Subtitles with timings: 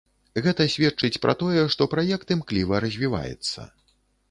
[0.45, 3.71] Гэта сведчыць пра тое, што праект імкліва развіваецца.